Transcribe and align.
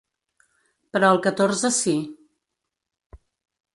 Però 0.95 1.11
el 1.15 1.21
catorze 1.27 1.71
sí. 1.81 1.95